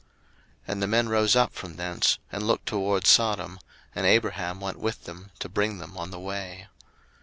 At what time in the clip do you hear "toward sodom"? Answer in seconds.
2.65-3.59